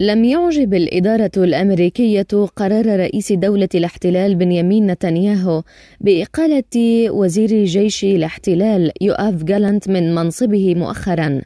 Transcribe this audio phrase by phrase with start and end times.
[0.00, 5.62] لم يعجب الإدارة الأمريكية قرار رئيس دولة الاحتلال بنيامين نتنياهو
[6.00, 11.40] بإقالة وزير جيش الاحتلال يؤاف جالنت من منصبه مؤخرا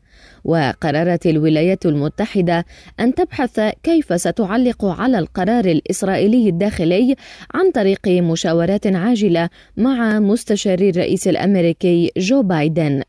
[0.44, 2.64] وقررت الولايات المتحدة
[3.00, 7.16] أن تبحث كيف ستعلق على القرار الإسرائيلي الداخلي
[7.54, 13.02] عن طريق مشاورات عاجلة مع مستشار الرئيس الأمريكي جو بايدن.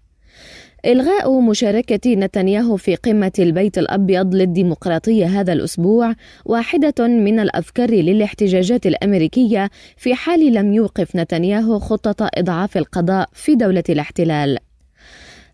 [0.86, 6.14] إلغاء مشاركة نتنياهو في قمة البيت الأبيض للديمقراطية هذا الأسبوع
[6.46, 13.84] واحدة من الأفكار للاحتجاجات الأمريكية في حال لم يوقف نتنياهو خطة إضعاف القضاء في دولة
[13.90, 14.58] الاحتلال.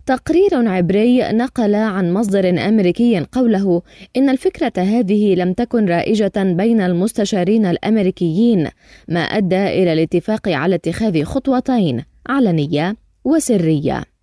[0.05, 3.81] تقرير عبري نقل عن مصدر أمريكي قوله
[4.17, 8.67] إن الفكرة هذه لم تكن رائجة بين المستشارين الأمريكيين
[9.07, 14.14] ما أدى إلى الاتفاق على اتخاذ خطوتين علنية وسرية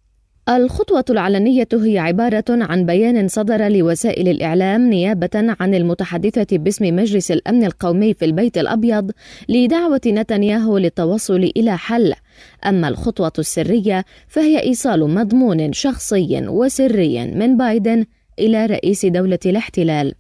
[0.49, 7.65] الخطوة العلنية هي عبارة عن بيان صدر لوسائل الإعلام نيابة عن المتحدثة باسم مجلس الأمن
[7.65, 9.11] القومي في البيت الأبيض
[9.49, 12.15] لدعوة نتنياهو للتوصل إلى حل،
[12.67, 18.05] أما الخطوة السرية فهي إيصال مضمون شخصي وسري من بايدن
[18.39, 20.15] إلى رئيس دولة الاحتلال.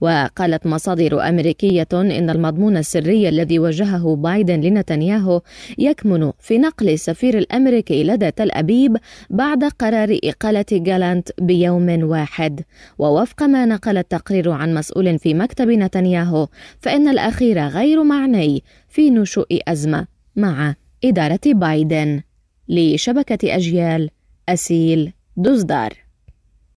[0.00, 5.40] وقالت مصادر أمريكية إن المضمون السري الذي وجهه بايدن لنتنياهو
[5.78, 8.96] يكمن في نقل السفير الأمريكي لدى تل أبيب
[9.30, 12.60] بعد قرار إقالة جالانت بيوم واحد.
[12.98, 16.48] ووفق ما نقل التقرير عن مسؤول في مكتب نتنياهو
[16.80, 22.20] فإن الأخير غير معني في نشوء أزمة مع إدارة بايدن.
[22.68, 24.10] لشبكة أجيال
[24.48, 26.03] أسيل دزدار